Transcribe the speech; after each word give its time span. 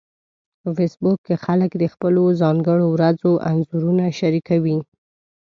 په 0.61 0.69
فېسبوک 0.77 1.17
کې 1.27 1.35
خلک 1.45 1.71
د 1.77 1.83
خپلو 1.93 2.23
ځانګړو 2.41 2.85
ورځو 2.95 3.31
انځورونه 3.49 4.03
شریکوي 4.19 4.77